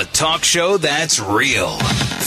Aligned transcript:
a 0.00 0.04
talk 0.06 0.42
show 0.42 0.76
that's 0.76 1.20
real. 1.20 1.76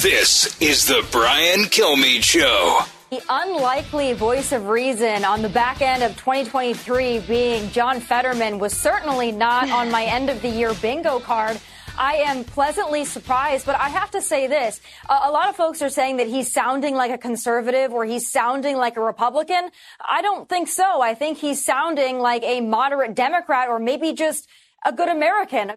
This 0.02 0.56
is 0.62 0.88
the 0.88 1.06
Brian 1.12 1.66
Kilmeade 1.66 2.24
Show. 2.24 2.80
The 3.10 3.22
unlikely 3.28 4.14
voice 4.14 4.54
of 4.54 4.70
reason 4.70 5.26
on 5.26 5.42
the 5.42 5.50
back 5.50 5.82
end 5.82 6.02
of 6.02 6.16
2023 6.16 7.20
being 7.20 7.70
John 7.72 8.00
Fetterman 8.00 8.60
was 8.60 8.72
certainly 8.72 9.34
not 9.34 9.70
on 9.70 9.92
my 9.92 10.04
end 10.06 10.30
of 10.30 10.42
the 10.42 10.48
year 10.48 10.74
bingo 10.76 11.20
card. 11.20 11.60
I 11.98 12.16
am 12.16 12.46
pleasantly 12.46 13.04
surprised, 13.04 13.66
but 13.66 13.76
I 13.76 13.90
have 13.90 14.12
to 14.12 14.22
say 14.22 14.48
this. 14.48 14.80
A, 15.10 15.14
a, 15.26 15.32
lot 15.32 15.50
of 15.50 15.58
folks 15.58 15.82
are 15.82 15.90
saying 15.90 16.18
that 16.18 16.28
he's 16.28 16.50
sounding 16.50 16.96
like 16.96 17.12
a 17.12 17.18
conservative 17.18 17.92
or 17.92 18.06
he's 18.06 18.32
sounding 18.32 18.78
like 18.78 18.96
a 18.96 19.02
Republican. 19.02 19.72
I 20.08 20.22
don't 20.22 20.48
think 20.48 20.70
so. 20.70 21.02
I 21.02 21.16
think 21.16 21.38
he's 21.38 21.66
sounding 21.66 22.20
like 22.20 22.44
a 22.44 22.62
moderate 22.62 23.14
Democrat 23.14 23.68
or 23.68 23.78
maybe 23.78 24.14
just 24.14 24.48
a 24.86 24.94
good 24.94 25.10
American. 25.10 25.74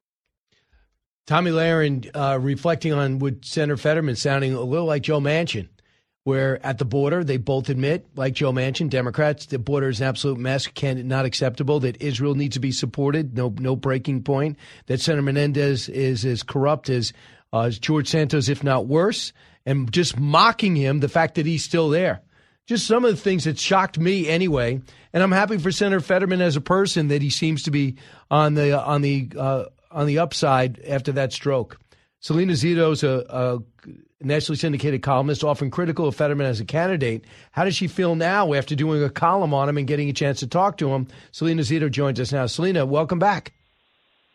Tomi 1.26 1.50
Lahren 1.50 2.10
uh, 2.14 2.38
reflecting 2.40 2.92
on 2.92 3.18
what 3.18 3.44
Senator 3.44 3.76
Fetterman 3.76 4.16
sounding 4.16 4.54
a 4.54 4.60
little 4.60 4.86
like 4.86 5.02
Joe 5.02 5.20
Manchin 5.20 5.68
where 6.24 6.64
at 6.64 6.78
the 6.78 6.84
border 6.84 7.24
they 7.24 7.38
both 7.38 7.68
admit, 7.68 8.06
like 8.14 8.34
Joe 8.34 8.52
Manchin, 8.52 8.90
Democrats, 8.90 9.46
the 9.46 9.58
border 9.58 9.88
is 9.88 10.00
an 10.00 10.06
absolute 10.06 10.38
mess, 10.38 10.66
can 10.66 11.06
not 11.08 11.24
acceptable. 11.24 11.80
That 11.80 12.00
Israel 12.02 12.34
needs 12.34 12.54
to 12.54 12.60
be 12.60 12.72
supported, 12.72 13.36
no 13.36 13.54
no 13.58 13.74
breaking 13.74 14.22
point. 14.22 14.58
That 14.86 15.00
Senator 15.00 15.22
Menendez 15.22 15.88
is 15.88 16.24
as 16.24 16.42
corrupt 16.42 16.90
as, 16.90 17.12
uh, 17.52 17.62
as 17.62 17.78
George 17.78 18.08
Santos, 18.08 18.48
if 18.48 18.62
not 18.62 18.86
worse, 18.86 19.32
and 19.64 19.90
just 19.90 20.18
mocking 20.18 20.76
him 20.76 21.00
the 21.00 21.08
fact 21.08 21.36
that 21.36 21.46
he's 21.46 21.64
still 21.64 21.88
there. 21.88 22.20
Just 22.66 22.86
some 22.86 23.04
of 23.04 23.10
the 23.10 23.20
things 23.20 23.44
that 23.44 23.58
shocked 23.58 23.98
me 23.98 24.28
anyway, 24.28 24.80
and 25.12 25.22
I'm 25.22 25.32
happy 25.32 25.58
for 25.58 25.72
Senator 25.72 26.00
Fetterman 26.00 26.40
as 26.40 26.54
a 26.54 26.60
person 26.60 27.08
that 27.08 27.22
he 27.22 27.30
seems 27.30 27.64
to 27.64 27.70
be 27.70 27.96
on 28.30 28.54
the 28.54 28.80
on 28.80 29.00
the 29.00 29.32
uh, 29.36 29.64
on 29.90 30.06
the 30.06 30.18
upside 30.18 30.80
after 30.80 31.12
that 31.12 31.32
stroke. 31.32 31.78
Salena 32.20 32.52
Zito's 32.52 33.02
a, 33.02 33.24
a 33.28 33.58
nationally 34.20 34.58
syndicated 34.58 35.02
columnist, 35.02 35.42
often 35.42 35.70
critical 35.70 36.06
of 36.06 36.14
Fetterman 36.14 36.46
as 36.46 36.60
a 36.60 36.64
candidate. 36.64 37.24
How 37.52 37.64
does 37.64 37.74
she 37.74 37.88
feel 37.88 38.14
now 38.14 38.52
after 38.52 38.74
doing 38.74 39.02
a 39.02 39.10
column 39.10 39.54
on 39.54 39.68
him 39.68 39.78
and 39.78 39.86
getting 39.86 40.08
a 40.10 40.12
chance 40.12 40.40
to 40.40 40.46
talk 40.46 40.76
to 40.78 40.90
him? 40.90 41.08
Salena 41.32 41.62
Zito 41.62 41.90
joins 41.90 42.20
us 42.20 42.32
now. 42.32 42.46
Salena, 42.46 42.86
welcome 42.86 43.18
back. 43.18 43.52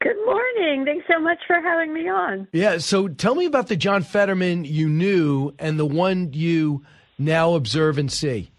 Good 0.02 0.18
morning. 0.26 0.86
Thanks 0.86 1.06
so 1.12 1.20
much 1.20 1.38
for 1.48 1.62
having 1.62 1.94
me 1.94 2.10
on. 2.10 2.48
Yeah, 2.52 2.80
so 2.80 3.08
tell 3.08 3.36
me 3.36 3.46
about 3.46 3.68
the 3.68 3.76
John 3.76 4.04
Fetterman 4.04 4.66
you 4.66 4.90
knew 4.90 5.54
and 5.60 5.80
the 5.80 5.86
one 5.86 6.34
you 6.34 6.84
now 7.18 7.54
observe 7.54 7.98
and 7.98 8.12
see. 8.12 8.52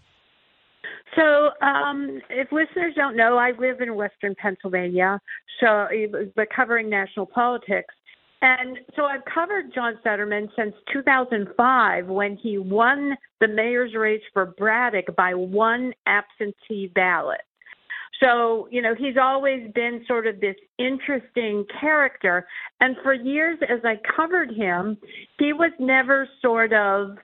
So, 1.17 1.49
um, 1.65 2.21
if 2.29 2.51
listeners 2.51 2.93
don't 2.95 3.17
know, 3.17 3.37
I 3.37 3.51
live 3.57 3.81
in 3.81 3.95
Western 3.95 4.35
Pennsylvania, 4.35 5.19
so 5.59 5.87
but 6.35 6.47
covering 6.55 6.89
national 6.89 7.25
politics. 7.25 7.93
And 8.41 8.77
so 8.95 9.05
I've 9.05 9.25
covered 9.25 9.73
John 9.73 9.97
Fetterman 10.03 10.49
since 10.55 10.75
2005 10.93 12.05
when 12.05 12.37
he 12.37 12.59
won 12.59 13.15
the 13.41 13.47
mayor's 13.47 13.95
race 13.95 14.21
for 14.31 14.45
Braddock 14.45 15.15
by 15.15 15.33
one 15.33 15.91
absentee 16.05 16.91
ballot. 16.93 17.41
So, 18.19 18.67
you 18.71 18.81
know, 18.81 18.95
he's 18.95 19.17
always 19.19 19.71
been 19.73 20.03
sort 20.07 20.27
of 20.27 20.39
this 20.39 20.55
interesting 20.77 21.65
character. 21.79 22.47
And 22.79 22.95
for 23.03 23.13
years, 23.13 23.59
as 23.67 23.79
I 23.83 23.95
covered 24.15 24.51
him, 24.51 24.97
he 25.39 25.53
was 25.53 25.71
never 25.79 26.27
sort 26.41 26.73
of 26.73 27.17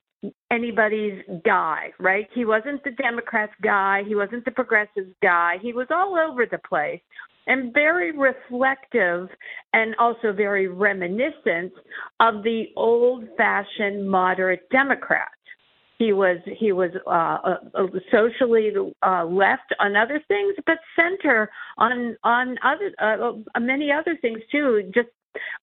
anybody's 0.54 1.20
guy, 1.44 1.92
right? 1.98 2.28
He 2.34 2.44
wasn't 2.44 2.84
the 2.84 2.92
Democrats 2.92 3.52
guy. 3.62 4.02
He 4.06 4.14
wasn't 4.14 4.44
the 4.44 4.50
progressives 4.50 5.12
guy. 5.22 5.56
He 5.60 5.72
was 5.72 5.88
all 5.90 6.16
over 6.16 6.46
the 6.46 6.60
place 6.68 7.00
and 7.46 7.74
very 7.74 8.16
reflective 8.16 9.28
and 9.72 9.94
also 9.98 10.32
very 10.32 10.68
reminiscent 10.68 11.72
of 12.20 12.42
the 12.42 12.64
old 12.76 13.24
fashioned 13.36 14.08
moderate 14.08 14.68
Democrat. 14.70 15.28
He 15.98 16.12
was 16.12 16.38
he 16.58 16.72
was 16.72 16.90
uh, 17.06 17.80
uh, 17.80 17.86
socially 18.10 18.72
uh, 19.06 19.24
left 19.24 19.72
on 19.78 19.94
other 19.94 20.20
things, 20.26 20.54
but 20.66 20.78
center 20.96 21.48
on 21.78 22.16
on 22.24 22.56
other 22.64 22.92
uh, 23.00 23.60
many 23.60 23.92
other 23.92 24.18
things 24.20 24.40
too. 24.50 24.90
Just 24.92 25.08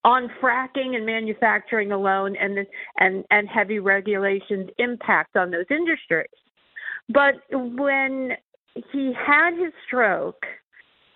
on 0.03 0.29
fracking 0.41 0.95
and 0.95 1.05
manufacturing 1.05 1.91
alone, 1.91 2.35
and 2.35 2.65
and 2.97 3.23
and 3.29 3.47
heavy 3.47 3.79
regulations 3.79 4.69
impact 4.77 5.35
on 5.35 5.51
those 5.51 5.65
industries. 5.69 6.29
But 7.09 7.35
when 7.51 8.31
he 8.91 9.13
had 9.13 9.51
his 9.57 9.73
stroke 9.85 10.45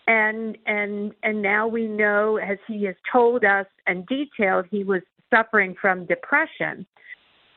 and 0.07 0.57
and 0.65 1.13
and 1.23 1.41
now 1.41 1.67
we 1.67 1.87
know 1.87 2.37
as 2.37 2.57
he 2.67 2.83
has 2.83 2.95
told 3.11 3.43
us 3.43 3.65
and 3.87 4.05
detailed 4.07 4.65
he 4.69 4.83
was 4.83 5.01
suffering 5.33 5.75
from 5.81 6.05
depression 6.05 6.85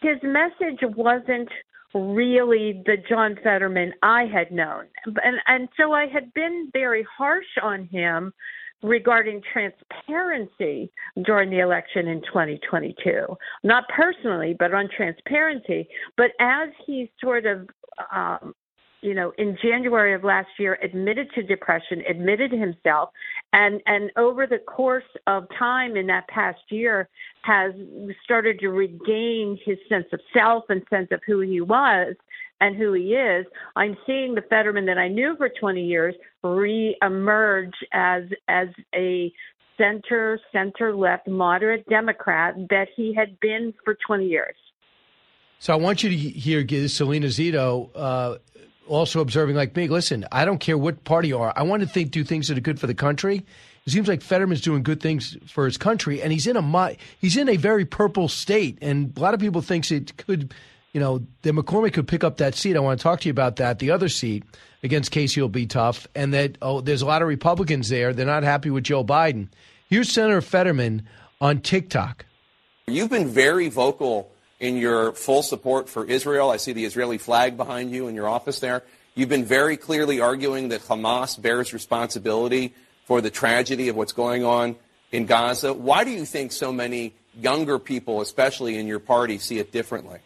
his 0.00 0.16
message 0.22 0.78
wasn't 0.96 1.48
really 1.94 2.82
the 2.86 2.96
John 3.08 3.36
Fetterman 3.42 3.92
I 4.02 4.24
had 4.32 4.50
known 4.50 4.86
and 5.06 5.36
and 5.46 5.68
so 5.76 5.92
I 5.92 6.06
had 6.06 6.32
been 6.34 6.70
very 6.72 7.06
harsh 7.16 7.58
on 7.62 7.86
him 7.86 8.32
regarding 8.82 9.42
transparency 9.52 10.90
during 11.24 11.50
the 11.50 11.58
election 11.58 12.06
in 12.06 12.20
2022 12.22 13.26
not 13.64 13.84
personally 13.88 14.54
but 14.58 14.72
on 14.72 14.88
transparency. 14.96 15.88
But 16.16 16.30
as 16.40 16.68
he 16.86 17.10
sort 17.20 17.46
of 17.46 17.68
um, 18.14 18.54
you 19.00 19.14
know, 19.14 19.32
in 19.38 19.56
January 19.62 20.12
of 20.14 20.24
last 20.24 20.48
year, 20.58 20.76
admitted 20.82 21.28
to 21.34 21.42
depression, 21.42 22.02
admitted 22.08 22.50
himself, 22.50 23.10
and 23.52 23.80
and 23.86 24.10
over 24.16 24.46
the 24.46 24.58
course 24.58 25.04
of 25.26 25.44
time 25.56 25.96
in 25.96 26.06
that 26.08 26.26
past 26.28 26.60
year, 26.68 27.08
has 27.42 27.72
started 28.24 28.58
to 28.58 28.70
regain 28.70 29.58
his 29.64 29.78
sense 29.88 30.06
of 30.12 30.20
self 30.32 30.64
and 30.68 30.82
sense 30.90 31.08
of 31.12 31.20
who 31.26 31.40
he 31.40 31.60
was 31.60 32.16
and 32.60 32.76
who 32.76 32.92
he 32.92 33.14
is. 33.14 33.46
I'm 33.76 33.96
seeing 34.06 34.34
the 34.34 34.42
Fetterman 34.42 34.86
that 34.86 34.98
I 34.98 35.08
knew 35.08 35.36
for 35.36 35.48
20 35.48 35.82
years 35.82 36.14
re-emerge 36.42 37.74
as 37.92 38.24
as 38.48 38.68
a 38.94 39.32
center, 39.76 40.40
center 40.52 40.94
left, 40.94 41.28
moderate 41.28 41.88
Democrat 41.88 42.54
that 42.68 42.88
he 42.96 43.14
had 43.14 43.38
been 43.40 43.72
for 43.84 43.96
20 44.06 44.26
years. 44.26 44.56
So 45.60 45.72
I 45.72 45.76
want 45.76 46.02
you 46.02 46.10
to 46.10 46.16
hear 46.16 46.64
Salena 46.88 47.26
Zito 47.26 47.90
uh, 47.94 48.38
also 48.88 49.20
observing 49.20 49.56
like 49.56 49.74
me, 49.76 49.88
listen, 49.88 50.24
I 50.32 50.44
don't 50.44 50.58
care 50.58 50.78
what 50.78 51.04
party 51.04 51.28
you 51.28 51.38
are. 51.38 51.52
I 51.56 51.62
want 51.62 51.82
to 51.82 51.88
think 51.88 52.10
do 52.10 52.24
things 52.24 52.48
that 52.48 52.58
are 52.58 52.62
good 52.62 52.80
for 52.80 52.86
the 52.86 52.94
country. 52.94 53.44
It 53.86 53.90
seems 53.90 54.08
like 54.08 54.20
Fetterman's 54.20 54.60
doing 54.60 54.82
good 54.82 55.00
things 55.00 55.36
for 55.46 55.64
his 55.64 55.78
country, 55.78 56.20
and 56.20 56.32
he's 56.32 56.46
in 56.46 56.56
a 56.56 56.96
he's 57.18 57.36
in 57.36 57.48
a 57.48 57.56
very 57.56 57.84
purple 57.86 58.28
state, 58.28 58.78
and 58.82 59.16
a 59.16 59.20
lot 59.20 59.34
of 59.34 59.40
people 59.40 59.62
thinks 59.62 59.90
it 59.90 60.16
could, 60.18 60.52
you 60.92 61.00
know, 61.00 61.26
that 61.42 61.54
McCormick 61.54 61.92
could 61.92 62.08
pick 62.08 62.24
up 62.24 62.38
that 62.38 62.54
seat. 62.54 62.76
I 62.76 62.80
want 62.80 62.98
to 62.98 63.02
talk 63.02 63.20
to 63.20 63.28
you 63.28 63.30
about 63.30 63.56
that. 63.56 63.78
The 63.78 63.90
other 63.90 64.08
seat 64.08 64.44
against 64.82 65.10
Casey 65.10 65.40
will 65.40 65.48
be 65.48 65.66
tough, 65.66 66.06
and 66.14 66.32
that 66.34 66.58
oh, 66.62 66.80
there's 66.80 67.02
a 67.02 67.06
lot 67.06 67.22
of 67.22 67.28
Republicans 67.28 67.88
there. 67.88 68.12
They're 68.12 68.26
not 68.26 68.42
happy 68.42 68.70
with 68.70 68.84
Joe 68.84 69.04
Biden. 69.04 69.48
Here's 69.88 70.10
Senator 70.10 70.40
Fetterman 70.40 71.06
on 71.40 71.60
TikTok. 71.60 72.26
You've 72.86 73.10
been 73.10 73.28
very 73.28 73.68
vocal 73.68 74.30
in 74.60 74.76
your 74.76 75.12
full 75.12 75.42
support 75.42 75.88
for 75.88 76.04
Israel. 76.04 76.50
I 76.50 76.56
see 76.56 76.72
the 76.72 76.84
Israeli 76.84 77.18
flag 77.18 77.56
behind 77.56 77.90
you 77.90 78.08
in 78.08 78.14
your 78.14 78.28
office 78.28 78.60
there. 78.60 78.82
You've 79.14 79.28
been 79.28 79.44
very 79.44 79.76
clearly 79.76 80.20
arguing 80.20 80.68
that 80.68 80.82
Hamas 80.82 81.40
bears 81.40 81.72
responsibility 81.72 82.74
for 83.04 83.20
the 83.20 83.30
tragedy 83.30 83.88
of 83.88 83.96
what's 83.96 84.12
going 84.12 84.44
on 84.44 84.76
in 85.10 85.26
Gaza. 85.26 85.72
Why 85.72 86.04
do 86.04 86.10
you 86.10 86.24
think 86.24 86.52
so 86.52 86.72
many 86.72 87.14
younger 87.34 87.78
people, 87.78 88.20
especially 88.20 88.76
in 88.76 88.86
your 88.86 89.00
party, 89.00 89.38
see 89.38 89.58
it 89.58 89.72
differently? 89.72 90.18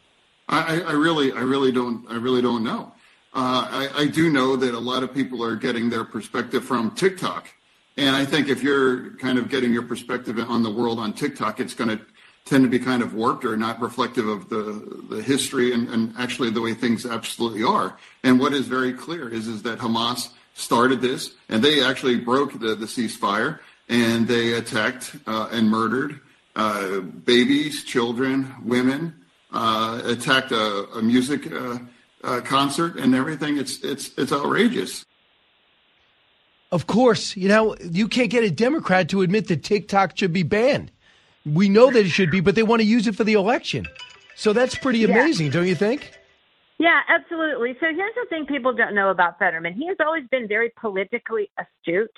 I, 0.53 0.81
I 0.81 0.93
really, 0.93 1.33
I 1.33 1.41
really 1.41 1.73
don't, 1.73 2.05
I 2.11 2.17
really 2.17 2.43
don't 2.43 2.63
know. 2.63 2.93
Uh, 3.35 3.89
I, 3.95 4.03
I 4.03 4.07
do 4.07 4.31
know 4.31 4.57
that 4.57 4.75
a 4.75 4.79
lot 4.79 5.03
of 5.03 5.15
people 5.15 5.43
are 5.43 5.57
getting 5.57 5.89
their 5.89 6.05
perspective 6.05 6.63
from 6.63 6.91
TikTok, 6.91 7.49
and 7.97 8.15
I 8.15 8.27
think 8.27 8.49
if 8.49 8.63
you're 8.63 9.11
kind 9.17 9.39
of 9.39 9.49
getting 9.49 9.73
your 9.73 9.83
perspective 9.83 10.39
on 10.39 10.63
the 10.63 10.71
world 10.71 10.99
on 10.99 11.15
TikTok, 11.15 11.59
it's 11.59 11.75
going 11.75 11.97
to 11.97 12.05
tend 12.45 12.65
to 12.65 12.69
be 12.71 12.79
kind 12.79 13.03
of 13.03 13.15
warped 13.15 13.45
or 13.45 13.57
not 13.57 13.81
reflective 13.81 14.29
of 14.29 14.49
the, 14.51 15.05
the 15.09 15.23
history 15.23 15.73
and, 15.73 15.89
and 15.89 16.13
actually 16.19 16.51
the 16.51 16.61
way 16.61 16.75
things 16.75 17.07
absolutely 17.07 17.63
are. 17.63 17.97
And 18.25 18.39
what 18.39 18.53
is 18.53 18.67
very 18.67 18.93
clear 18.93 19.29
is, 19.29 19.47
is 19.47 19.63
that 19.63 19.79
Hamas 19.79 20.31
started 20.55 21.01
this 21.01 21.35
and 21.49 21.63
they 21.63 21.83
actually 21.83 22.17
broke 22.17 22.59
the, 22.59 22.75
the 22.75 22.87
ceasefire 22.87 23.61
and 23.89 24.27
they 24.27 24.55
attacked 24.55 25.15
uh, 25.27 25.49
and 25.53 25.71
murdered 25.71 26.21
uh, 26.57 27.01
babies, 27.01 27.85
children, 27.85 28.53
women, 28.65 29.22
uh, 29.53 30.01
attacked 30.05 30.53
a, 30.53 30.87
a 30.95 31.03
music 31.03 31.53
uh, 31.53 31.79
uh, 32.25 32.41
concert 32.41 32.97
and 32.97 33.15
everything. 33.15 33.59
It's, 33.59 33.83
it's, 33.83 34.11
it's 34.17 34.33
outrageous. 34.33 35.05
Of 36.71 36.87
course, 36.87 37.37
you 37.37 37.49
know, 37.49 37.77
you 37.81 38.09
can't 38.09 38.31
get 38.31 38.45
a 38.45 38.51
Democrat 38.51 39.11
to 39.11 39.21
admit 39.21 39.49
that 39.49 39.63
TikTok 39.63 40.17
should 40.17 40.33
be 40.33 40.43
banned. 40.43 40.91
We 41.45 41.69
know 41.69 41.91
that 41.91 42.07
it 42.07 42.09
should 42.09 42.31
be, 42.31 42.41
but 42.41 42.55
they 42.55 42.63
want 42.63 42.81
to 42.81 42.87
use 42.87 43.07
it 43.07 43.15
for 43.15 43.25
the 43.25 43.35
election. 43.35 43.87
So 44.37 44.53
that's 44.53 44.75
pretty 44.75 45.05
amazing, 45.05 45.47
yeah. 45.47 45.53
don't 45.53 45.67
you 45.67 45.75
think? 45.75 46.11
Yeah, 46.79 47.01
absolutely. 47.09 47.77
So 47.79 47.87
here's 47.95 48.15
the 48.15 48.27
thing 48.31 48.47
people 48.47 48.73
don't 48.73 48.95
know 48.95 49.11
about 49.11 49.39
Fetterman. 49.39 49.75
He 49.75 49.87
has 49.89 49.99
always 50.01 50.25
been 50.31 50.49
very 50.49 50.73
politically 50.81 51.51
astute. 51.59 52.11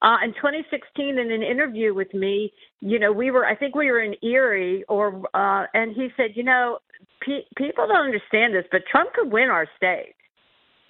Uh, 0.00 0.16
in 0.22 0.32
2016, 0.34 1.18
in 1.18 1.32
an 1.32 1.42
interview 1.42 1.92
with 1.92 2.12
me, 2.14 2.52
you 2.80 2.98
know, 2.98 3.10
we 3.12 3.30
were, 3.30 3.44
I 3.44 3.56
think 3.56 3.74
we 3.74 3.90
were 3.90 4.00
in 4.00 4.14
Erie, 4.22 4.84
or, 4.88 5.22
uh, 5.34 5.66
and 5.74 5.94
he 5.94 6.08
said, 6.16 6.30
you 6.34 6.44
know, 6.44 6.78
pe- 7.20 7.46
people 7.56 7.86
don't 7.88 8.04
understand 8.04 8.54
this, 8.54 8.64
but 8.70 8.82
Trump 8.90 9.12
could 9.14 9.32
win 9.32 9.48
our 9.48 9.66
state. 9.76 10.14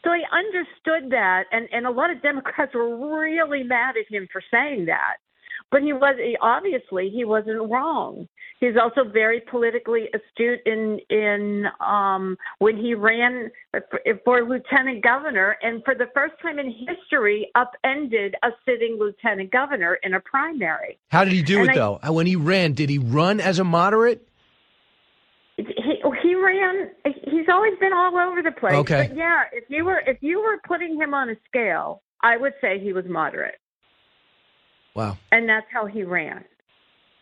So 0.05 0.11
he 0.13 0.23
understood 0.33 1.11
that, 1.11 1.45
and 1.51 1.69
and 1.73 1.87
a 1.87 1.91
lot 1.91 2.11
of 2.11 2.23
Democrats 2.23 2.73
were 2.75 2.97
really 2.97 3.65
mad 3.65 3.95
at 3.97 4.11
him 4.13 4.29
for 4.33 4.41
saying 4.51 4.87
that. 4.87 5.17
But 5.71 5.83
he 5.83 5.93
was 5.93 6.17
he, 6.19 6.37
obviously 6.41 7.11
he 7.11 7.25
wasn't 7.25 7.71
wrong. 7.71 8.27
He's 8.61 8.75
also 8.83 9.09
very 9.09 9.41
politically 9.51 10.07
astute 10.15 10.61
in 10.67 10.99
in 11.11 11.67
um, 11.81 12.37
when 12.59 12.77
he 12.77 12.95
ran 12.95 13.51
for, 13.71 13.83
for 14.25 14.45
lieutenant 14.49 15.03
governor, 15.05 15.57
and 15.63 15.85
for 15.85 15.95
the 15.95 16.07
first 16.15 16.35
time 16.43 16.59
in 16.59 16.73
history, 16.89 17.51
upended 17.55 18.35
a 18.43 18.49
sitting 18.65 18.97
lieutenant 18.99 19.51
governor 19.53 19.99
in 20.03 20.15
a 20.15 20.21
primary. 20.21 20.99
How 21.11 21.25
did 21.25 21.35
he 21.35 21.43
do 21.43 21.61
And 21.61 21.69
it 21.69 21.73
I- 21.73 21.75
though? 21.75 21.99
When 22.13 22.27
he 22.27 22.37
ran, 22.37 22.73
did 22.73 22.89
he 22.89 22.99
run 22.99 23.39
as 23.41 23.59
a 23.59 23.65
moderate? 23.65 24.27
he 25.57 25.65
he 26.23 26.35
ran 26.37 26.91
he's 27.05 27.47
always 27.53 27.73
been 27.81 27.93
all 27.93 28.17
over 28.17 28.43
the 28.43 28.53
place 28.53 28.75
Okay. 28.75 29.09
but 29.09 29.17
yeah 29.17 29.43
if 29.53 29.65
you 29.69 29.85
were 29.85 30.01
if 30.07 30.19
you 30.21 30.41
were 30.41 30.59
putting 30.67 30.95
him 31.01 31.15
on 31.15 31.31
a 31.31 31.35
scale 31.49 32.01
i 32.23 32.37
would 32.37 32.53
say 32.61 32.79
he 32.79 32.93
was 32.93 33.05
moderate 33.09 33.57
Wow. 34.99 35.17
and 35.33 35.49
that's 35.49 35.67
how 35.73 35.87
he 35.87 36.03
ran 36.03 36.45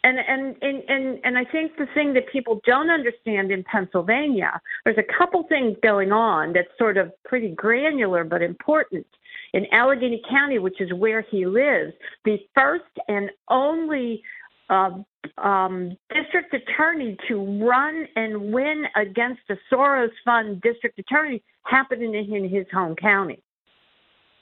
and 0.02 0.19
and 0.19 0.56
and 0.62 0.82
and, 0.88 1.19
and 1.25 1.38
i 1.38 1.44
think 1.44 1.76
the 1.76 1.87
thing 1.94 2.14
that 2.14 2.25
people 2.32 2.61
don't 2.64 2.90
understand 2.90 3.50
in 3.50 3.62
pennsylvania 3.64 4.61
there's 4.84 4.99
a 4.99 5.19
couple 5.19 5.44
things 5.49 5.76
going 5.82 6.12
on 6.12 6.52
that's 6.52 6.69
sort 6.78 6.96
of 6.96 7.12
pretty 7.25 7.50
granular 7.50 8.25
but 8.25 8.40
important 8.43 9.06
in 9.52 9.67
allegheny 9.73 10.23
county 10.31 10.58
which 10.58 10.81
is 10.81 10.93
where 10.94 11.23
he 11.31 11.44
lives 11.44 11.93
the 12.25 12.38
first 12.55 12.84
and 13.08 13.31
only 13.50 14.22
uh, 14.69 14.90
um, 15.38 15.96
district 16.12 16.55
attorney 16.55 17.17
to 17.29 17.37
run 17.64 18.06
and 18.17 18.52
win 18.52 18.84
against 18.96 19.43
a 19.50 19.55
Soros 19.72 20.11
fund 20.25 20.61
district 20.61 20.99
attorney 20.99 21.43
happened 21.64 22.02
in, 22.02 22.14
in 22.14 22.49
his 22.49 22.67
home 22.72 22.96
county. 22.96 23.43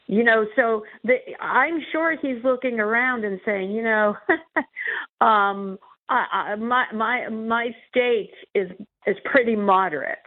You 0.06 0.22
know, 0.22 0.46
so 0.54 0.82
the, 1.02 1.16
I'm 1.40 1.78
sure 1.90 2.16
he's 2.20 2.42
looking 2.44 2.78
around 2.78 3.24
and 3.24 3.40
saying, 3.44 3.70
you 3.70 3.82
know, 3.82 4.14
um, 5.26 5.78
I, 6.08 6.26
I, 6.32 6.54
my 6.56 6.84
my 6.92 7.28
my 7.30 7.70
state 7.90 8.32
is 8.54 8.70
is 9.06 9.16
pretty 9.24 9.56
moderate. 9.56 10.18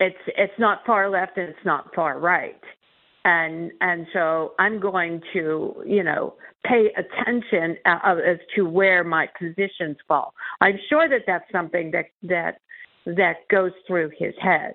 It's 0.00 0.16
it's 0.36 0.52
not 0.58 0.80
far 0.86 1.08
left 1.08 1.38
and 1.38 1.48
it's 1.48 1.64
not 1.64 1.94
far 1.94 2.18
right, 2.18 2.60
and 3.24 3.70
and 3.80 4.06
so 4.12 4.52
I'm 4.58 4.78
going 4.78 5.22
to 5.32 5.82
you 5.86 6.02
know 6.02 6.34
pay 6.66 6.90
attention 6.96 7.78
uh, 7.86 8.16
as 8.26 8.38
to 8.56 8.62
where 8.62 9.04
my 9.04 9.26
positions 9.38 9.96
fall. 10.06 10.34
I'm 10.60 10.78
sure 10.90 11.08
that 11.08 11.22
that's 11.26 11.50
something 11.50 11.90
that 11.92 12.06
that 12.24 12.58
that 13.06 13.48
goes 13.50 13.72
through 13.86 14.10
his 14.18 14.34
head. 14.40 14.74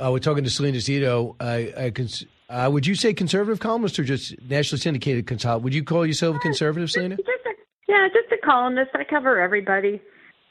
Uh, 0.00 0.10
we're 0.10 0.18
talking 0.18 0.44
to 0.44 0.50
Salena 0.50 0.78
Zito. 0.78 1.36
Uh, 1.40 1.78
uh, 1.78 1.90
cons- 1.90 2.24
uh, 2.48 2.68
would 2.72 2.86
you 2.86 2.94
say 2.94 3.12
conservative 3.14 3.60
columnist 3.60 3.98
or 3.98 4.04
just 4.04 4.34
nationally 4.48 4.80
syndicated 4.80 5.26
consultant? 5.26 5.62
Would 5.64 5.74
you 5.74 5.84
call 5.84 6.06
yourself 6.06 6.36
a 6.36 6.38
conservative, 6.40 6.90
Salena? 6.90 7.16
Just 7.16 7.28
a, 7.28 7.50
yeah, 7.88 8.08
just 8.08 8.32
a 8.32 8.46
columnist. 8.46 8.90
I 8.94 9.04
cover 9.04 9.40
everybody. 9.40 10.00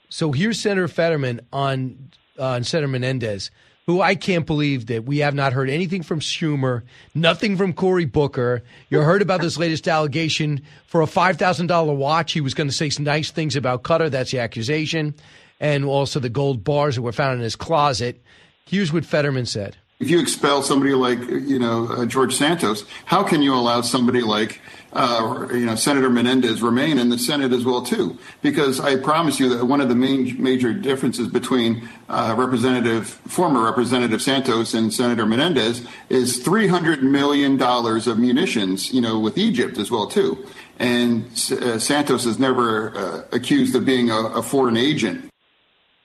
So 0.09 0.31
here's 0.31 0.59
Senator 0.59 0.87
Fetterman 0.87 1.41
on 1.51 2.11
uh, 2.37 2.45
on 2.45 2.63
Senator 2.63 2.87
Menendez, 2.87 3.51
who 3.85 4.01
I 4.01 4.15
can't 4.15 4.45
believe 4.45 4.87
that 4.87 5.05
we 5.05 5.19
have 5.19 5.33
not 5.33 5.53
heard 5.53 5.69
anything 5.69 6.03
from 6.03 6.19
Schumer, 6.19 6.83
nothing 7.15 7.57
from 7.57 7.73
Cory 7.73 8.05
Booker. 8.05 8.63
You 8.89 9.01
heard 9.01 9.21
about 9.21 9.41
this 9.41 9.57
latest 9.57 9.87
allegation 9.87 10.61
for 10.85 11.01
a 11.01 11.07
five 11.07 11.37
thousand 11.37 11.67
dollar 11.67 11.93
watch. 11.93 12.33
He 12.33 12.41
was 12.41 12.53
going 12.53 12.67
to 12.69 12.73
say 12.75 12.89
some 12.89 13.05
nice 13.05 13.31
things 13.31 13.55
about 13.55 13.83
Qatar. 13.83 14.11
That's 14.11 14.31
the 14.31 14.39
accusation, 14.39 15.15
and 15.59 15.85
also 15.85 16.19
the 16.19 16.29
gold 16.29 16.63
bars 16.63 16.95
that 16.95 17.01
were 17.01 17.11
found 17.11 17.37
in 17.37 17.43
his 17.43 17.55
closet. 17.55 18.21
Here's 18.65 18.91
what 18.91 19.05
Fetterman 19.05 19.45
said. 19.45 19.77
If 19.99 20.09
you 20.09 20.19
expel 20.19 20.63
somebody 20.63 20.93
like 20.93 21.19
you 21.19 21.59
know 21.59 21.87
uh, 21.87 22.05
George 22.05 22.35
Santos, 22.35 22.83
how 23.05 23.23
can 23.23 23.41
you 23.41 23.53
allow 23.53 23.81
somebody 23.81 24.21
like 24.21 24.59
uh, 24.91 25.47
you 25.51 25.65
know 25.65 25.75
Senator 25.75 26.09
Menendez 26.09 26.61
remain 26.61 26.97
in 26.97 27.09
the 27.09 27.17
Senate 27.17 27.53
as 27.53 27.63
well 27.63 27.83
too? 27.83 28.17
Because 28.41 28.81
I 28.81 28.97
promise 28.97 29.39
you 29.39 29.47
that 29.55 29.65
one 29.65 29.79
of 29.79 29.87
the 29.87 29.95
main 29.95 30.41
major 30.41 30.73
differences 30.73 31.29
between 31.29 31.87
uh, 32.09 32.35
Representative 32.37 33.07
former 33.07 33.63
Representative 33.63 34.21
Santos 34.21 34.73
and 34.73 34.93
Senator 34.93 35.25
Menendez 35.25 35.87
is 36.09 36.43
three 36.43 36.67
hundred 36.67 37.01
million 37.03 37.55
dollars 37.55 38.07
of 38.07 38.19
munitions, 38.19 38.91
you 38.91 38.99
know, 38.99 39.19
with 39.19 39.37
Egypt 39.37 39.77
as 39.77 39.89
well 39.89 40.07
too. 40.07 40.45
And 40.79 41.25
uh, 41.51 41.79
Santos 41.79 42.25
is 42.25 42.39
never 42.39 42.97
uh, 42.97 43.21
accused 43.31 43.73
of 43.75 43.85
being 43.85 44.09
a, 44.09 44.19
a 44.19 44.43
foreign 44.43 44.75
agent. 44.75 45.29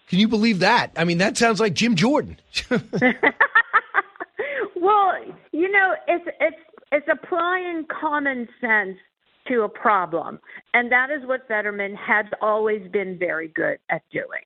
Can 0.09 0.19
you 0.19 0.29
believe 0.29 0.61
that? 0.61 0.93
I 0.97 1.05
mean, 1.05 1.19
that 1.19 1.37
sounds 1.37 1.61
like 1.61 1.75
Jim 1.75 1.95
Jordan. 1.97 2.39
Well, 4.81 5.13
you 5.53 5.71
know, 5.71 5.95
it's 6.07 6.25
it's 6.41 6.57
it's 6.93 7.09
applying 7.11 7.85
common 8.01 8.49
sense 8.61 8.97
to 9.49 9.63
a 9.63 9.69
problem, 9.69 10.39
and 10.73 10.91
that 10.93 11.11
is 11.11 11.27
what 11.27 11.49
Fetterman 11.49 11.97
has 11.97 12.27
always 12.41 12.89
been 12.91 13.19
very 13.19 13.49
good 13.49 13.79
at 13.91 14.03
doing. 14.13 14.45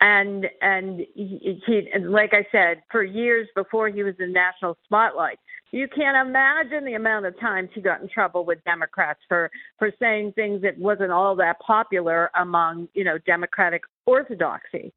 And 0.00 0.46
and 0.60 1.00
he, 1.14 1.60
he 1.66 1.88
and 1.94 2.10
like 2.12 2.32
I 2.32 2.46
said, 2.52 2.82
for 2.90 3.02
years 3.02 3.48
before 3.54 3.88
he 3.88 4.02
was 4.02 4.14
in 4.18 4.32
national 4.32 4.76
spotlight, 4.84 5.38
you 5.72 5.88
can't 5.88 6.28
imagine 6.28 6.84
the 6.84 6.94
amount 6.94 7.26
of 7.26 7.38
times 7.40 7.70
he 7.74 7.80
got 7.80 8.00
in 8.00 8.08
trouble 8.08 8.44
with 8.44 8.62
Democrats 8.64 9.20
for 9.28 9.50
for 9.78 9.90
saying 9.98 10.32
things 10.32 10.62
that 10.62 10.78
wasn't 10.78 11.12
all 11.12 11.34
that 11.36 11.58
popular 11.60 12.30
among 12.38 12.88
you 12.94 13.04
know 13.04 13.18
Democratic 13.26 13.82
orthodoxy. 14.04 14.92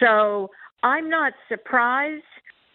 So 0.00 0.50
I'm 0.82 1.08
not 1.08 1.32
surprised. 1.48 2.24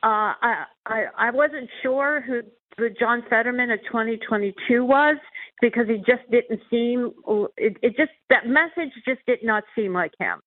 Uh, 0.01 0.33
I, 0.41 0.65
I 0.85 1.03
I 1.17 1.31
wasn't 1.31 1.69
sure 1.83 2.21
who, 2.21 2.41
who 2.77 2.89
John 2.99 3.23
Fetterman 3.29 3.71
of 3.71 3.79
2022 3.87 4.83
was 4.83 5.17
because 5.61 5.87
he 5.87 5.97
just 5.97 6.29
didn't 6.31 6.61
seem 6.69 7.11
it, 7.57 7.77
it 7.81 7.95
just 7.97 8.11
that 8.29 8.47
message 8.47 8.93
just 9.05 9.21
did 9.27 9.39
not 9.43 9.63
seem 9.75 9.93
like 9.93 10.11
him. 10.19 10.39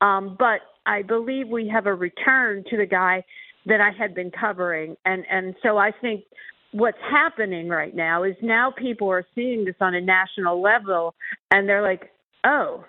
Um, 0.00 0.36
but 0.38 0.60
I 0.86 1.02
believe 1.02 1.48
we 1.48 1.68
have 1.68 1.86
a 1.86 1.94
return 1.94 2.64
to 2.70 2.76
the 2.76 2.86
guy 2.86 3.24
that 3.66 3.80
I 3.80 3.90
had 3.90 4.14
been 4.14 4.30
covering, 4.30 4.96
and 5.04 5.24
and 5.30 5.54
so 5.62 5.76
I 5.78 5.90
think 6.00 6.24
what's 6.72 6.98
happening 7.10 7.68
right 7.68 7.94
now 7.94 8.22
is 8.22 8.36
now 8.42 8.70
people 8.70 9.08
are 9.10 9.24
seeing 9.34 9.64
this 9.64 9.74
on 9.80 9.94
a 9.94 10.00
national 10.00 10.60
level, 10.60 11.14
and 11.50 11.68
they're 11.68 11.82
like, 11.82 12.10
oh, 12.44 12.84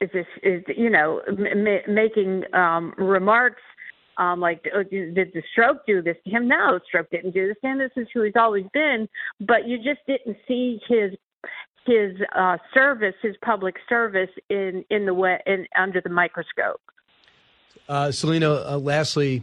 is 0.00 0.10
this 0.12 0.26
is 0.42 0.62
you 0.76 0.90
know 0.90 1.20
m- 1.28 1.66
m- 1.66 1.94
making 1.94 2.44
um, 2.54 2.94
remarks 2.98 3.62
um, 4.18 4.40
like 4.40 4.64
oh, 4.74 4.82
did 4.82 5.14
the 5.14 5.42
stroke 5.52 5.86
do 5.86 6.02
this 6.02 6.16
to 6.24 6.30
him? 6.30 6.46
No, 6.46 6.78
stroke 6.86 7.10
didn't 7.10 7.32
do 7.32 7.48
this 7.48 7.56
to 7.62 7.68
him. 7.68 7.78
This 7.78 7.90
is 7.96 8.06
who 8.12 8.22
he's 8.22 8.36
always 8.36 8.66
been, 8.72 9.08
but 9.40 9.66
you 9.66 9.78
just 9.78 10.00
didn't 10.06 10.36
see 10.46 10.78
his 10.88 11.12
his 11.86 12.16
uh, 12.34 12.58
service, 12.74 13.14
his 13.22 13.36
public 13.42 13.76
service 13.88 14.30
in 14.48 14.84
in 14.90 15.06
the 15.06 15.14
way 15.14 15.40
in 15.46 15.66
under 15.78 16.00
the 16.00 16.10
microscope. 16.10 16.80
Uh, 17.88 18.12
Salena, 18.12 18.52
uh, 18.52 18.78
lastly, 18.78 19.42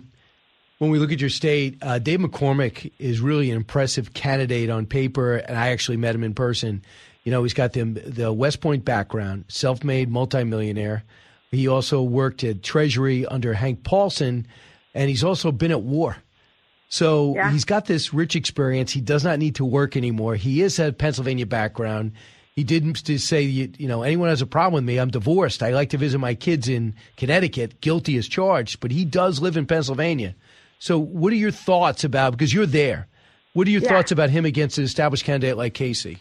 when 0.77 0.91
we 0.91 0.99
look 0.99 1.11
at 1.11 1.19
your 1.19 1.29
state, 1.29 1.77
uh, 1.81 1.99
Dave 1.99 2.19
McCormick 2.19 2.91
is 2.99 3.19
really 3.19 3.49
an 3.49 3.57
impressive 3.57 4.13
candidate 4.13 4.69
on 4.69 4.85
paper, 4.85 5.35
and 5.35 5.57
I 5.57 5.69
actually 5.69 5.97
met 5.97 6.15
him 6.15 6.23
in 6.23 6.33
person. 6.33 6.83
You 7.23 7.31
know, 7.31 7.43
he's 7.43 7.53
got 7.53 7.73
the, 7.73 7.83
the 7.83 8.31
West 8.31 8.61
Point 8.61 8.85
background, 8.85 9.45
self 9.47 9.83
made 9.83 10.09
multimillionaire. 10.09 11.03
He 11.51 11.67
also 11.67 12.01
worked 12.01 12.43
at 12.43 12.63
Treasury 12.63 13.25
under 13.25 13.53
Hank 13.53 13.83
Paulson, 13.83 14.47
and 14.93 15.09
he's 15.09 15.23
also 15.23 15.51
been 15.51 15.71
at 15.71 15.81
war. 15.81 16.17
So 16.89 17.33
Yeah. 17.35 17.51
he's 17.51 17.65
got 17.65 17.85
this 17.85 18.13
rich 18.13 18.35
experience. 18.35 18.91
He 18.91 19.01
does 19.01 19.23
not 19.23 19.39
need 19.39 19.55
to 19.55 19.65
work 19.65 19.97
anymore. 19.97 20.35
He 20.35 20.61
is 20.61 20.79
a 20.79 20.91
Pennsylvania 20.93 21.45
background. 21.45 22.13
He 22.55 22.63
didn't 22.63 22.95
say, 23.19 23.41
you, 23.43 23.71
you 23.77 23.87
know, 23.87 24.01
anyone 24.03 24.29
has 24.29 24.41
a 24.41 24.47
problem 24.47 24.73
with 24.75 24.83
me, 24.85 24.97
I'm 24.99 25.09
divorced. 25.11 25.61
I 25.61 25.71
like 25.71 25.89
to 25.91 25.97
visit 25.97 26.17
my 26.17 26.33
kids 26.33 26.67
in 26.67 26.95
Connecticut, 27.15 27.81
guilty 27.81 28.17
as 28.17 28.27
charged, 28.27 28.79
but 28.79 28.91
he 28.91 29.05
does 29.05 29.39
live 29.39 29.57
in 29.57 29.65
Pennsylvania. 29.67 30.33
So 30.79 30.97
what 30.97 31.33
are 31.33 31.37
your 31.37 31.51
thoughts 31.51 32.03
about, 32.03 32.31
because 32.31 32.53
you're 32.53 32.65
there, 32.65 33.07
what 33.53 33.67
are 33.67 33.71
your 33.71 33.81
Yeah. 33.81 33.89
thoughts 33.89 34.11
about 34.11 34.29
him 34.31 34.45
against 34.45 34.77
an 34.79 34.85
established 34.85 35.23
candidate 35.23 35.55
like 35.57 35.73
Casey? 35.75 36.17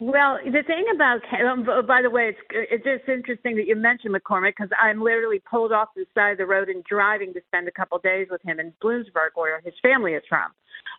Well, 0.00 0.38
the 0.42 0.62
thing 0.62 0.86
about, 0.94 1.20
um, 1.44 1.66
by 1.86 2.00
the 2.00 2.08
way, 2.08 2.30
it's 2.30 2.38
it's 2.50 2.84
just 2.84 3.06
interesting 3.06 3.54
that 3.56 3.66
you 3.66 3.76
mentioned 3.76 4.14
McCormick 4.14 4.54
because 4.56 4.70
I'm 4.82 5.02
literally 5.02 5.40
pulled 5.40 5.72
off 5.72 5.88
the 5.94 6.06
side 6.14 6.32
of 6.32 6.38
the 6.38 6.46
road 6.46 6.70
and 6.70 6.82
driving 6.84 7.34
to 7.34 7.40
spend 7.48 7.68
a 7.68 7.70
couple 7.70 7.98
of 7.98 8.02
days 8.02 8.26
with 8.30 8.40
him 8.42 8.58
in 8.58 8.72
Bloomsburg, 8.82 9.32
where 9.34 9.60
his 9.60 9.74
family 9.82 10.14
is 10.14 10.22
from, 10.26 10.52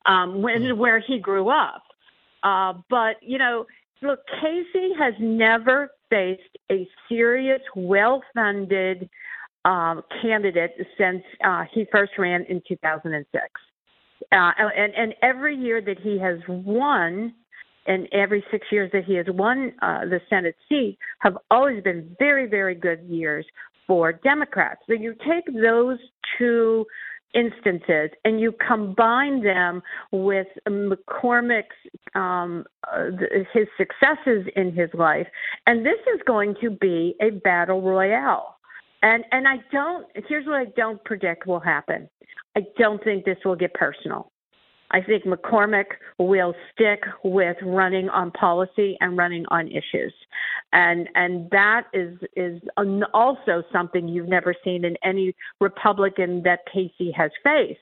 um, 0.05 0.43
when 0.43 0.61
mm. 0.61 0.77
where 0.77 0.99
he 0.99 1.17
grew 1.17 1.49
up. 1.49 1.81
Uh, 2.43 2.73
but 2.91 3.15
you 3.21 3.39
know, 3.39 3.65
look, 4.03 4.19
Casey 4.39 4.93
has 4.99 5.15
never 5.19 5.89
faced 6.11 6.57
a 6.71 6.87
serious, 7.09 7.61
well-funded 7.75 9.09
um, 9.65 10.03
candidate 10.21 10.75
since 10.95 11.23
uh, 11.43 11.63
he 11.73 11.87
first 11.91 12.11
ran 12.19 12.45
in 12.45 12.61
2006. 12.67 13.43
Uh, 14.31 14.51
and, 14.77 14.93
and 14.93 15.15
every 15.23 15.55
year 15.55 15.81
that 15.81 15.99
he 15.99 16.19
has 16.19 16.37
won, 16.47 17.33
and 17.87 18.07
every 18.11 18.43
six 18.51 18.67
years 18.71 18.91
that 18.93 19.05
he 19.05 19.15
has 19.15 19.25
won 19.29 19.73
uh, 19.81 20.05
the 20.05 20.21
Senate 20.29 20.55
seat, 20.69 20.97
have 21.19 21.37
always 21.49 21.83
been 21.83 22.15
very, 22.19 22.47
very 22.47 22.75
good 22.75 23.01
years 23.01 23.45
for 23.87 24.13
Democrats. 24.13 24.81
So 24.87 24.93
you 24.93 25.15
take 25.27 25.45
those 25.53 25.97
two 26.37 26.85
instances 27.33 28.09
and 28.25 28.39
you 28.39 28.53
combine 28.65 29.43
them 29.43 29.81
with 30.11 30.47
McCormick's 30.67 31.75
um, 32.15 32.65
uh, 32.91 33.05
his 33.53 33.67
successes 33.77 34.45
in 34.55 34.73
his 34.73 34.89
life, 34.93 35.27
and 35.65 35.85
this 35.85 35.99
is 36.13 36.21
going 36.25 36.55
to 36.61 36.69
be 36.69 37.15
a 37.21 37.29
battle 37.29 37.81
royale. 37.81 38.57
And 39.01 39.23
and 39.31 39.47
I 39.47 39.55
don't. 39.71 40.07
Here's 40.27 40.45
what 40.45 40.55
I 40.55 40.65
don't 40.75 41.03
predict 41.05 41.47
will 41.47 41.59
happen. 41.59 42.09
I 42.55 42.61
don't 42.77 43.03
think 43.03 43.25
this 43.25 43.37
will 43.45 43.55
get 43.55 43.73
personal. 43.73 44.30
I 44.91 45.01
think 45.01 45.23
McCormick 45.23 45.85
will 46.17 46.53
stick 46.73 47.03
with 47.23 47.55
running 47.63 48.09
on 48.09 48.31
policy 48.31 48.97
and 48.99 49.17
running 49.17 49.45
on 49.49 49.67
issues, 49.67 50.13
and 50.73 51.07
and 51.15 51.49
that 51.51 51.87
is 51.93 52.17
is 52.35 52.61
also 53.13 53.63
something 53.71 54.07
you've 54.07 54.27
never 54.27 54.53
seen 54.63 54.85
in 54.85 54.97
any 55.03 55.33
Republican 55.59 56.43
that 56.43 56.59
Casey 56.71 57.11
has 57.15 57.31
faced. 57.43 57.79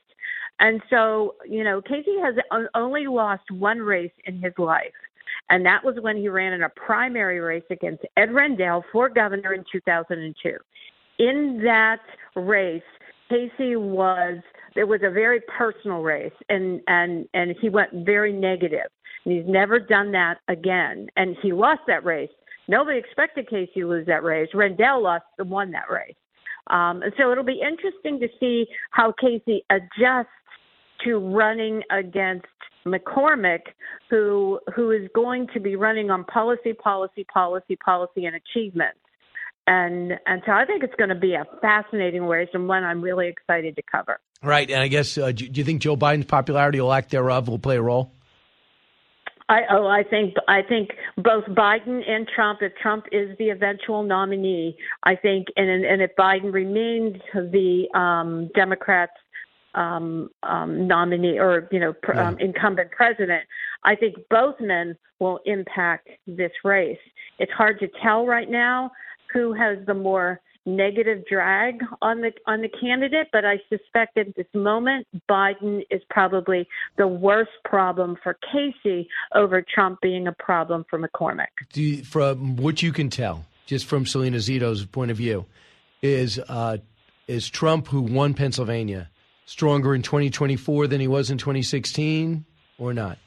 And 0.59 0.81
so, 0.89 1.35
you 1.47 1.63
know, 1.63 1.81
Casey 1.81 2.17
has 2.21 2.35
only 2.75 3.07
lost 3.07 3.49
one 3.49 3.79
race 3.79 4.11
in 4.25 4.41
his 4.41 4.53
life, 4.57 4.93
and 5.49 5.65
that 5.65 5.83
was 5.83 5.95
when 6.01 6.17
he 6.17 6.29
ran 6.29 6.53
in 6.53 6.63
a 6.63 6.69
primary 6.69 7.39
race 7.39 7.63
against 7.71 8.03
Ed 8.17 8.33
Rendell 8.33 8.83
for 8.91 9.09
governor 9.09 9.53
in 9.53 9.63
2002. 9.71 10.57
In 11.19 11.61
that 11.63 12.01
race, 12.35 12.81
Casey 13.29 13.75
was 13.75 14.39
it 14.75 14.83
was 14.83 15.01
a 15.03 15.09
very 15.09 15.41
personal 15.57 16.01
race 16.01 16.33
and 16.49 16.81
and 16.87 17.27
and 17.33 17.55
he 17.61 17.69
went 17.69 17.89
very 18.05 18.33
negative. 18.33 18.87
And 19.25 19.33
he's 19.33 19.47
never 19.47 19.79
done 19.79 20.11
that 20.13 20.35
again. 20.47 21.07
And 21.17 21.35
he 21.41 21.51
lost 21.51 21.81
that 21.87 22.05
race. 22.05 22.29
Nobody 22.67 22.97
expected 22.97 23.49
casey 23.49 23.81
to 23.81 23.87
lose 23.87 24.05
that 24.07 24.23
race. 24.23 24.49
Rendell 24.53 25.03
lost 25.03 25.25
and 25.37 25.49
won 25.49 25.71
that 25.71 25.89
race. 25.91 26.15
Um 26.67 27.01
and 27.01 27.13
so 27.17 27.31
it'll 27.31 27.43
be 27.43 27.61
interesting 27.61 28.19
to 28.19 28.27
see 28.39 28.65
how 28.91 29.13
casey 29.19 29.63
adjusts 29.69 30.29
to 31.05 31.17
running 31.17 31.81
against 31.91 32.45
mccormick 32.85 33.61
who 34.09 34.59
who 34.75 34.91
is 34.91 35.07
going 35.13 35.47
to 35.53 35.59
be 35.59 35.75
running 35.75 36.09
on 36.09 36.23
policy 36.25 36.73
policy 36.73 37.25
policy 37.31 37.75
policy 37.75 38.25
and 38.25 38.35
achievements. 38.35 38.99
And 39.67 40.13
and 40.25 40.41
so 40.45 40.53
I 40.53 40.65
think 40.65 40.83
it's 40.83 40.95
going 40.95 41.09
to 41.09 41.15
be 41.15 41.33
a 41.33 41.45
fascinating 41.61 42.23
race 42.23 42.49
and 42.53 42.67
one 42.67 42.83
I'm 42.83 43.01
really 43.01 43.27
excited 43.27 43.75
to 43.75 43.81
cover. 43.91 44.19
Right, 44.41 44.69
and 44.69 44.81
I 44.81 44.87
guess 44.87 45.17
uh, 45.17 45.31
do 45.31 45.45
you 45.53 45.63
think 45.63 45.81
Joe 45.81 45.97
Biden's 45.97 46.25
popularity 46.25 46.79
or 46.79 46.87
lack 46.87 47.09
thereof 47.09 47.47
will 47.49 47.59
play 47.59 47.75
a 47.75 47.81
role? 47.81 48.13
I 49.49 49.61
oh 49.71 49.87
I 49.87 50.03
think 50.03 50.35
I 50.47 50.61
think 50.61 50.91
both 51.17 51.43
Biden 51.45 52.07
and 52.07 52.27
Trump. 52.33 52.59
If 52.61 52.73
Trump 52.75 53.05
is 53.11 53.35
the 53.39 53.49
eventual 53.49 54.03
nominee, 54.03 54.77
I 55.03 55.15
think, 55.15 55.47
and 55.57 55.83
and 55.83 56.01
if 56.01 56.11
Biden 56.17 56.53
remains 56.53 57.17
the 57.33 57.87
um, 57.95 58.49
Democrats' 58.55 59.11
um, 59.73 60.29
um, 60.43 60.87
nominee 60.87 61.39
or 61.39 61.67
you 61.71 61.79
know 61.79 61.93
pr- 61.93 62.13
yeah. 62.13 62.27
um, 62.27 62.37
incumbent 62.39 62.91
president, 62.91 63.43
I 63.83 63.95
think 63.95 64.15
both 64.29 64.55
men 64.59 64.95
will 65.19 65.39
impact 65.45 66.09
this 66.27 66.51
race. 66.63 66.99
It's 67.39 67.51
hard 67.51 67.79
to 67.79 67.89
tell 68.03 68.27
right 68.27 68.49
now 68.49 68.91
who 69.33 69.53
has 69.53 69.79
the 69.87 69.95
more 69.95 70.39
negative 70.65 71.23
drag 71.29 71.79
on 72.01 72.21
the 72.21 72.31
on 72.47 72.61
the 72.61 72.69
candidate, 72.69 73.27
but 73.31 73.45
I 73.45 73.59
suspect 73.69 74.17
at 74.17 74.35
this 74.35 74.47
moment 74.53 75.07
Biden 75.29 75.83
is 75.89 76.01
probably 76.09 76.67
the 76.97 77.07
worst 77.07 77.51
problem 77.65 78.17
for 78.23 78.37
Casey 78.51 79.07
over 79.33 79.63
Trump 79.73 79.99
being 80.01 80.27
a 80.27 80.33
problem 80.33 80.85
for 80.89 80.99
McCormick. 80.99 81.47
You, 81.73 82.03
from 82.03 82.55
what 82.57 82.81
you 82.81 82.91
can 82.91 83.09
tell, 83.09 83.45
just 83.65 83.85
from 83.85 84.05
Salena 84.05 84.37
Zito's 84.37 84.85
point 84.85 85.11
of 85.11 85.17
view, 85.17 85.45
is 86.01 86.39
uh, 86.47 86.77
is 87.27 87.49
Trump 87.49 87.87
who 87.87 88.01
won 88.01 88.33
Pennsylvania 88.33 89.09
stronger 89.45 89.95
in 89.95 90.01
2024 90.01 90.87
than 90.87 91.01
he 91.01 91.07
was 91.07 91.31
in 91.31 91.37
2016 91.37 92.45
or 92.77 92.93
not? 92.93 93.17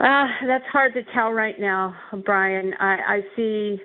Uh, 0.00 0.26
that's 0.46 0.66
hard 0.72 0.92
to 0.92 1.02
tell 1.14 1.32
right 1.32 1.58
now, 1.58 1.96
Brian. 2.24 2.74
I, 2.80 2.96
I 3.06 3.20
see 3.36 3.80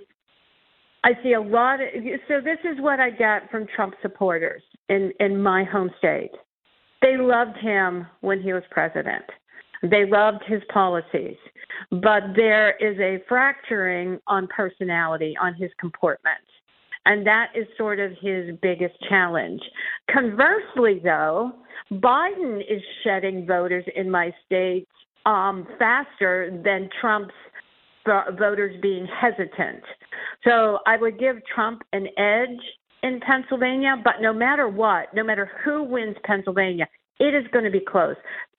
I 1.04 1.12
see 1.24 1.34
a 1.34 1.42
lot 1.42 1.82
of 1.82 1.88
so 2.28 2.42
this 2.42 2.60
is 2.64 2.80
what 2.80 3.00
I 3.00 3.10
get 3.10 3.50
from 3.50 3.68
Trump 3.76 3.96
supporters 4.02 4.62
in 4.90 5.12
in 5.20 5.42
my 5.42 5.64
home 5.64 5.90
state. 5.98 6.32
They 7.02 7.16
loved 7.18 7.58
him 7.58 8.06
when 8.22 8.42
he 8.42 8.52
was 8.54 8.64
president. 8.72 9.24
They 9.82 10.06
loved 10.06 10.44
his 10.46 10.62
policies. 10.74 11.38
But 11.92 12.34
there 12.36 12.76
is 12.78 13.00
a 13.00 13.24
fracturing 13.28 14.20
on 14.28 14.48
personality, 14.48 15.36
on 15.42 15.54
his 15.54 15.72
comportment. 15.80 16.38
And 17.06 17.26
that 17.26 17.52
is 17.56 17.66
sort 17.78 18.00
of 18.00 18.12
his 18.22 18.56
biggest 18.62 18.96
challenge. 19.08 19.62
Conversely, 20.12 21.00
though, 21.04 21.54
Biden 21.92 22.60
is 22.60 22.82
shedding 23.04 23.48
voters 23.48 23.86
in 23.96 24.12
my 24.12 24.34
state 24.46 24.88
um, 25.26 25.66
faster 25.80 26.62
than 26.64 26.90
Trump's 27.00 27.34
voters 28.06 28.76
being 28.82 29.08
hesitant. 29.08 29.84
So 30.44 30.80
I 30.86 30.98
would 30.98 31.20
give 31.20 31.38
Trump 31.54 31.82
an 31.94 32.08
edge 32.18 32.60
in 33.04 33.20
Pennsylvania, 33.20 33.96
but 34.04 34.16
no 34.22 34.34
matter 34.34 34.68
what, 34.68 35.14
no 35.14 35.24
matter 35.24 35.50
who 35.64 35.84
wins 35.84 36.18
Pennsylvania, 36.24 36.88
it 37.20 37.36
is 37.36 37.46
going 37.52 37.66
to 37.66 37.72
be 37.72 37.82
close. 37.82 38.16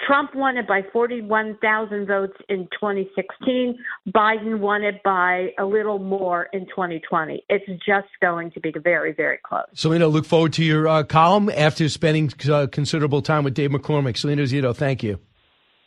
Trump 0.06 0.34
won 0.34 0.58
it 0.58 0.68
by 0.68 0.82
41,000 0.92 2.06
votes 2.06 2.36
in 2.48 2.68
2016. 2.78 3.78
Biden 4.08 4.58
won 4.58 4.82
it 4.82 5.02
by 5.02 5.48
a 5.58 5.64
little 5.64 5.98
more 5.98 6.48
in 6.52 6.66
2020. 6.66 7.42
It's 7.48 7.64
just 7.84 8.08
going 8.20 8.50
to 8.52 8.60
be 8.60 8.72
very, 8.82 9.12
very 9.12 9.38
close. 9.42 9.64
Salena, 9.72 10.08
look 10.08 10.26
forward 10.26 10.52
to 10.54 10.64
your 10.64 10.86
uh, 10.88 11.02
column 11.04 11.50
after 11.50 11.88
spending 11.88 12.30
uh, 12.50 12.66
considerable 12.70 13.22
time 13.22 13.44
with 13.44 13.54
Dave 13.54 13.70
McCormick. 13.70 14.18
Salena 14.18 14.42
Zito, 14.42 14.76
thank 14.76 15.02
you. 15.02 15.18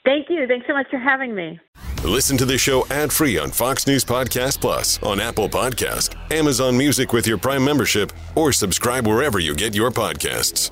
Thank 0.05 0.29
you. 0.29 0.45
Thanks 0.48 0.67
so 0.67 0.74
much 0.74 0.89
for 0.89 0.98
having 0.98 1.33
me. 1.33 1.60
Listen 2.03 2.38
to 2.38 2.45
the 2.45 2.57
show 2.57 2.86
ad 2.89 3.13
free 3.13 3.38
on 3.38 3.50
Fox 3.51 3.88
News 3.88 4.03
Podcast 4.03 4.60
Plus, 4.60 5.01
on 5.01 5.22
Apple 5.22 5.48
Podcast, 5.48 6.15
Amazon 6.31 6.77
Music 6.77 7.13
with 7.13 7.25
your 7.25 7.38
Prime 7.38 7.63
membership, 7.63 8.12
or 8.36 8.51
subscribe 8.51 9.07
wherever 9.07 9.39
you 9.39 9.55
get 9.55 9.74
your 9.74 9.91
podcasts. 9.91 10.72